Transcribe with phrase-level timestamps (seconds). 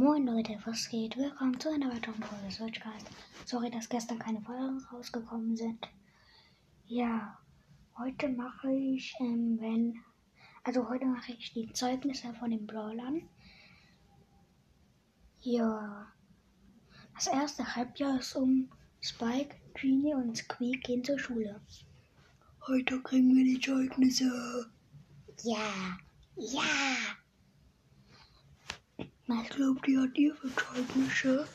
[0.00, 1.16] Moin Leute, was geht?
[1.16, 3.08] Willkommen zu einer weiteren Folge Searchcast.
[3.46, 5.88] Sorry, dass gestern keine Folgen rausgekommen sind.
[6.86, 7.36] Ja,
[7.98, 9.96] heute mache ich, ähm, wenn,
[10.62, 13.28] also heute mache ich die Zeugnisse von den Brawlern.
[15.40, 16.06] Ja,
[17.16, 18.70] das erste Halbjahr ist um
[19.00, 21.60] Spike, Genie und Squeak gehen zur Schule.
[22.68, 24.70] Heute kriegen wir die Zeugnisse.
[25.42, 25.98] Ja,
[26.36, 27.17] ja.
[29.28, 31.46] Was glaubt ihr, hat ihr für Zeugnisse?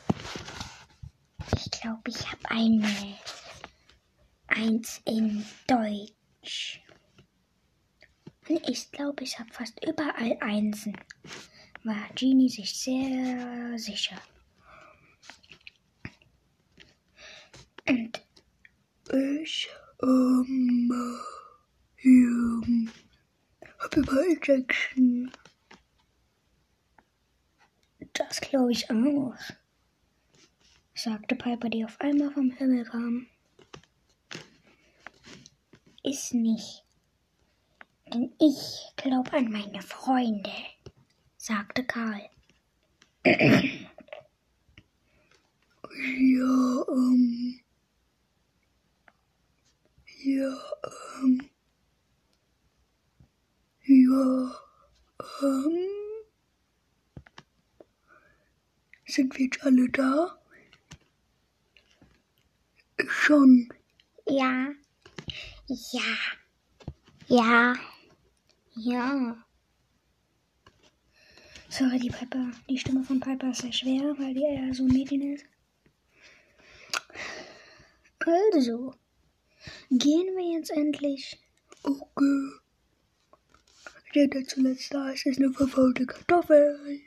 [1.56, 3.18] Ich glaube, ich habe eine
[4.46, 6.80] Eins in Deutsch.
[8.48, 10.96] Und ich glaube, ich habe fast überall Einsen.
[11.82, 14.20] War Genie sich sehr sicher.
[17.88, 18.22] Und
[19.42, 19.68] Ich,
[20.02, 20.90] ähm,
[22.02, 22.90] ähm,
[23.78, 25.30] hab überall Jackson.
[28.14, 29.34] Das glaube ich auch,
[30.94, 33.26] sagte Piper, die auf einmal vom Himmel kam.
[36.04, 36.84] ist nicht.
[38.12, 40.52] Denn ich glaube an meine Freunde,
[41.36, 42.30] sagte Karl.
[43.24, 43.34] Ja,
[46.92, 47.60] ähm,
[50.22, 50.56] ja,
[51.24, 51.50] ähm,
[53.82, 54.60] ja,
[55.42, 55.83] ähm,
[59.14, 60.38] sind wir jetzt alle da?
[63.06, 63.68] Schon.
[64.26, 64.72] Ja,
[65.68, 66.16] ja,
[67.28, 67.74] ja,
[68.74, 69.44] ja.
[71.68, 75.34] Sorry, die Piper, die Stimme von Piper ist sehr schwer, weil die eher so Mädchen
[75.34, 75.44] ist.
[78.20, 78.94] Also,
[79.90, 81.38] gehen wir jetzt endlich.
[81.82, 82.50] Okay.
[84.14, 87.00] Der, der zuletzt da ist, ist eine verfaulte Kartoffel.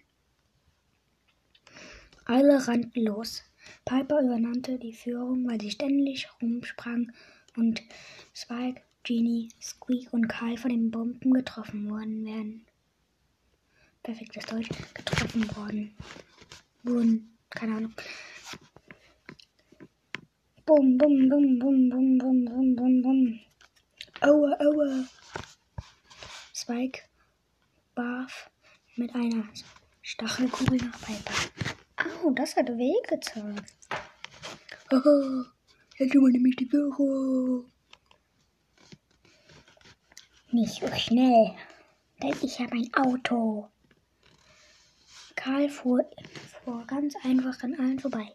[2.29, 3.41] Alle rannten los.
[3.85, 7.13] Piper übernannte die Führung, weil sie ständig rumsprang
[7.55, 7.81] und
[8.33, 12.65] Spike, Genie, Squeak und Karl von den Bomben getroffen worden wären.
[14.03, 14.67] Perfektes Deutsch.
[14.93, 15.95] Getroffen worden.
[16.83, 17.37] Wurden.
[17.49, 17.93] Keine Ahnung.
[20.65, 23.39] Bum, bum, bum, bum, bum, bum, bum, bum, bum.
[24.19, 25.07] Aua, aua.
[26.53, 27.03] Spike
[27.95, 28.49] warf
[28.97, 29.47] mit einer
[30.01, 31.76] Stachelkugel nach Piper.
[32.23, 33.61] Au, das hat wehgetan.
[34.91, 35.45] Haha,
[35.97, 37.65] jetzt übernehme ich die Führung.
[40.51, 41.55] Nicht so schnell,
[42.21, 43.69] denn ich habe ein Auto.
[45.35, 46.09] Karl fuhr,
[46.63, 48.33] fuhr ganz einfach an allen vorbei.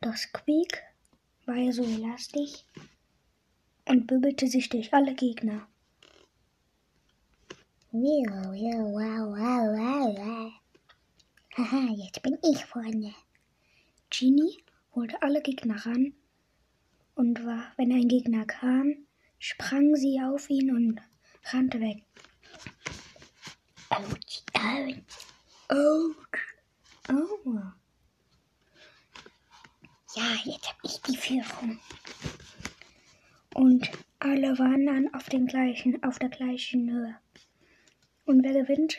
[0.00, 0.82] Doch Squeak
[1.46, 2.64] war ja so elastig
[3.86, 5.66] und bibbelte sich durch alle Gegner.
[7.90, 10.61] Wow, wow, wow, wow, wow, wow.
[11.54, 13.14] Haha, jetzt bin ich vorne.
[14.08, 14.64] Genie
[14.94, 16.14] holte alle Gegner ran
[17.14, 19.06] und war, wenn ein Gegner kam,
[19.38, 21.02] sprang sie auf ihn und
[21.44, 22.04] rannte weg.
[23.90, 25.02] Autsch, autsch.
[25.68, 26.40] Autsch.
[27.10, 27.58] Oh.
[30.14, 31.78] Ja, jetzt habe ich die Führung.
[33.54, 37.16] Und alle waren dann auf, den gleichen, auf der gleichen Höhe.
[38.24, 38.96] Und wer gewinnt?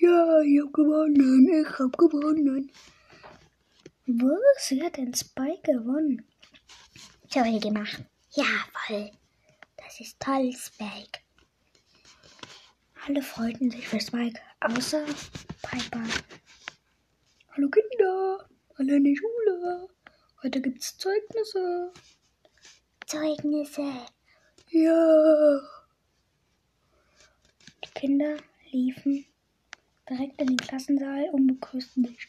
[0.00, 1.48] Ja, ich hab gewonnen.
[1.48, 2.70] Ich hab gewonnen.
[4.06, 4.70] Was?
[4.70, 6.26] Wie hat denn Spike gewonnen?
[7.30, 8.02] Toll gemacht.
[8.32, 9.10] Ja, voll.
[9.76, 11.20] Das ist toll, Spike.
[13.06, 15.04] Alle freuten sich für Spike, außer
[15.62, 16.02] Piper.
[17.50, 19.88] Hallo Kinder, alle in die Schule.
[20.42, 21.92] Heute gibt's Zeugnisse.
[23.06, 23.92] Zeugnisse.
[24.70, 25.60] Ja.
[27.84, 28.36] Die Kinder
[28.72, 29.26] liefen
[30.08, 32.28] direkt in den Klassensaal und begrüßten sich.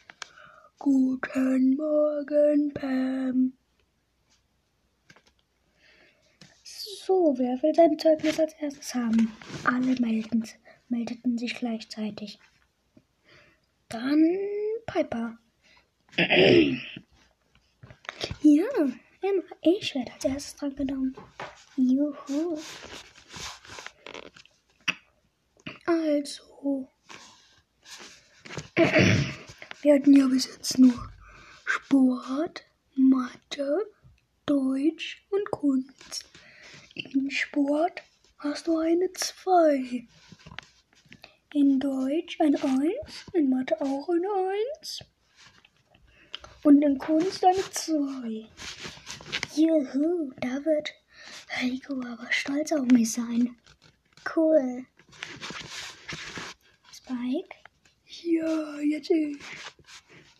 [0.79, 3.53] Guten Morgen, Pam.
[6.63, 9.31] So, wer will sein Zeugnis als erstes haben?
[9.63, 10.43] Alle meldeten,
[10.89, 12.39] meldeten sich gleichzeitig.
[13.89, 14.25] Dann
[14.85, 15.37] Piper.
[16.17, 16.25] ja,
[19.21, 21.15] Emma, ich werde als erstes dran genommen.
[21.75, 22.57] Juhu.
[25.85, 26.89] Also.
[28.75, 31.09] Wir hatten ja bis jetzt nur
[31.63, 33.85] Sport, Mathe,
[34.45, 36.29] Deutsch und Kunst.
[36.93, 38.03] In Sport
[38.39, 40.05] hast du eine 2.
[41.53, 42.91] In Deutsch ein 1,
[43.31, 44.27] in Mathe auch eine
[44.81, 45.05] 1
[46.63, 48.45] und in Kunst eine 2.
[49.55, 50.91] Juhu, da wird
[51.49, 53.55] Heiko aber stolz auf mich sein.
[54.35, 54.85] Cool.
[56.91, 57.64] Spike?
[58.25, 59.37] Ja, jetzt ich.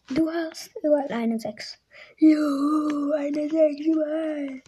[0.07, 1.77] Du hast überall eine 6.
[2.17, 4.63] Jo, eine 6 überall.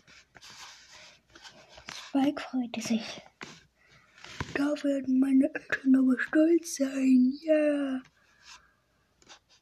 [1.91, 3.21] Spike freute sich.
[4.53, 7.33] Da werden meine Eltern aber stolz sein.
[7.41, 8.01] Ja.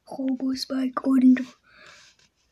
[0.09, 1.41] Robo-Spike und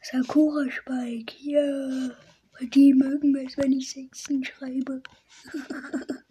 [0.01, 1.35] Sakura-Spike.
[1.39, 2.11] Ja.
[2.53, 5.03] Weil die mögen es, wenn ich Sechsen schreibe.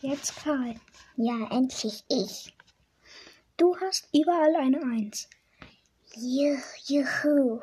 [0.00, 0.76] Jetzt Karl.
[1.16, 2.55] Ja, endlich ich.
[3.56, 5.30] Du hast überall eine Eins.
[6.14, 6.58] Juhu.
[6.86, 7.62] juhu.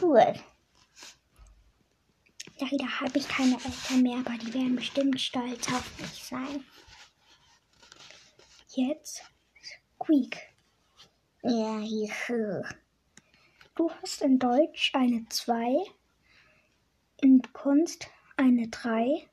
[0.00, 0.34] Cool.
[2.58, 6.64] Leider habe ich keine Eltern mehr, aber die werden bestimmt stolz auf mich sein.
[8.70, 9.22] Jetzt
[9.94, 10.38] Squeak.
[11.42, 12.62] Ja, juhu.
[13.74, 15.84] Du hast in Deutsch eine 2,
[17.22, 19.28] in Kunst eine 3,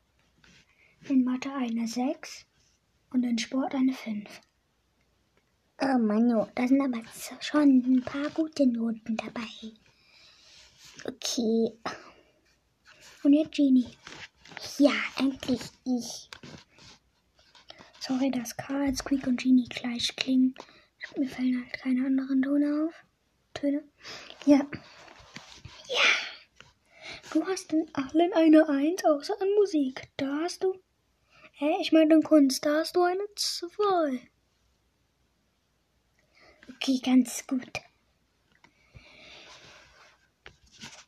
[1.08, 2.47] in Mathe eine 6
[3.10, 4.40] und in Sport eine 5.
[5.80, 7.02] Oh Manu, da sind aber
[7.40, 9.48] schon ein paar gute Noten dabei.
[11.04, 11.72] Okay.
[13.22, 13.86] Und jetzt Genie.
[14.78, 16.28] Ja, endlich ich.
[18.00, 20.54] Sorry, dass Karl, Squeak und Genie gleich klingen.
[21.16, 22.94] Mir fallen halt keine anderen Töne auf.
[23.54, 23.84] Töne.
[24.46, 24.66] Ja.
[25.88, 26.08] Ja.
[27.32, 30.08] Du hast in allen eine Eins, außer an Musik.
[30.16, 30.74] Da hast du.
[31.60, 34.30] Hä, ich meine in Kunst, da hast du eine Zwei.
[36.70, 37.80] Okay, ganz gut.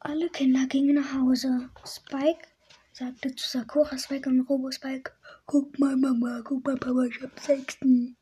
[0.01, 1.71] Alle Kinder gingen nach Hause.
[1.87, 2.49] Spike
[2.93, 5.13] sagte zu Sakura, Spike und Robo Spike,
[5.47, 8.17] guck mal Mama, guck mal Papa, ich hab Sechsten.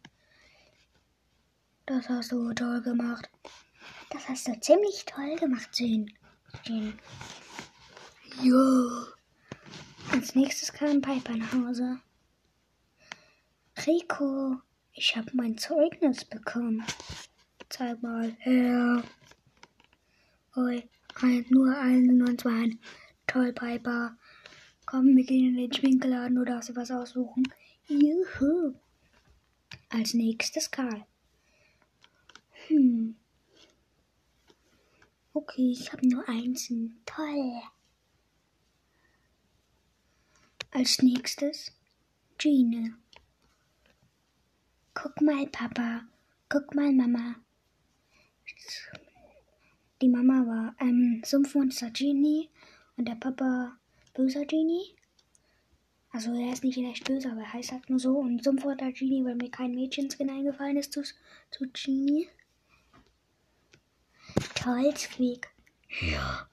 [1.86, 3.30] Das hast du toll gemacht.
[4.10, 6.12] Das hast du ziemlich toll gemacht, Jane.
[8.42, 9.06] Ja.
[10.12, 12.02] Als nächstes kam Piper nach Hause.
[13.88, 14.60] Rico,
[14.92, 16.84] ich habe mein Zeugnis bekommen.
[17.70, 19.02] Zeig mal her.
[20.56, 22.76] Oi, ein, nur ein und zwei.
[23.26, 24.14] Toll, Piper.
[24.84, 27.44] Komm, wir gehen in den Schminkladen, du darfst dir was aussuchen.
[27.86, 28.74] Juhu.
[29.88, 31.06] Als nächstes Karl.
[32.66, 33.16] Hm.
[35.32, 36.70] Okay, ich habe nur eins.
[37.06, 37.62] Toll.
[40.72, 41.72] Als nächstes
[42.36, 42.98] Gene.
[45.00, 46.00] Guck mal, Papa.
[46.48, 47.36] Guck mal, Mama.
[50.02, 52.50] Die Mama war ähm, Sumpfmonster Genie
[52.96, 53.78] und der Papa
[54.14, 54.96] böser Genie.
[56.10, 58.18] Also er ist nicht echt böse, aber er heißt halt nur so.
[58.18, 62.28] Und Sumpfmonster Genie, weil mir kein Mädchenskin eingefallen ist zu, zu Genie.
[64.56, 65.48] Toll, Squeak.
[66.00, 66.48] Ja.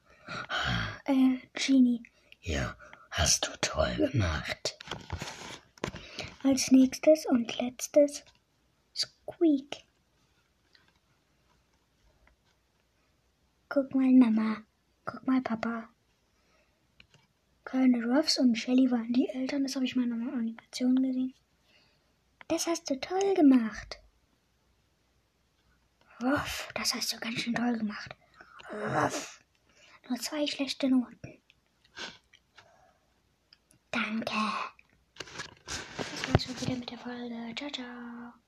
[1.06, 2.03] Äh, Genie.
[2.42, 2.77] Ja,
[3.09, 4.77] hast du toll gemacht.
[6.44, 8.24] Als nächstes und letztes
[8.95, 9.83] Squeak.
[13.69, 14.63] Guck mal, Mama.
[15.03, 15.89] Guck mal, Papa.
[17.65, 19.63] Colonel Ruffs und Shelly waren die Eltern.
[19.63, 21.33] Das habe ich mal in einer Animation gesehen.
[22.47, 24.00] Das hast du toll gemacht.
[26.21, 28.15] Ruff, das hast du ganz schön toll gemacht.
[28.71, 29.44] Ruff.
[30.07, 31.42] Nur zwei schlechte Noten.
[33.92, 34.31] Danke.
[35.97, 37.56] Das war's schon wieder mit der Folge.
[37.56, 38.44] Ciao, ciao.